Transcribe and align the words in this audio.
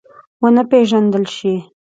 ونه 0.41 0.63
پېژندل 0.69 1.23
شي. 1.35 1.53